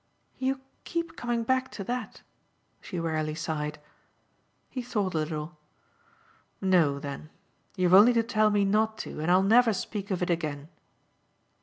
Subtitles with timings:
[0.39, 2.23] "You keep coming back to that?"
[2.81, 3.77] she wearily sighed.
[4.67, 5.59] He thought a little.
[6.59, 7.29] "No, then.
[7.77, 10.69] You've only to tell me not to, and I'll never speak of it again."